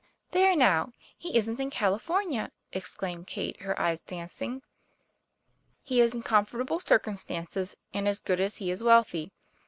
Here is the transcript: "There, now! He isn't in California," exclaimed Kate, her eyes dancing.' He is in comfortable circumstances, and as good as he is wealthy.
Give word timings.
"There, 0.31 0.55
now! 0.55 0.93
He 1.15 1.37
isn't 1.37 1.59
in 1.59 1.69
California," 1.69 2.49
exclaimed 2.73 3.27
Kate, 3.27 3.61
her 3.61 3.79
eyes 3.79 3.99
dancing.' 3.99 4.63
He 5.83 6.01
is 6.01 6.15
in 6.15 6.23
comfortable 6.23 6.79
circumstances, 6.79 7.75
and 7.93 8.07
as 8.07 8.19
good 8.19 8.39
as 8.39 8.55
he 8.57 8.71
is 8.71 8.81
wealthy. 8.81 9.31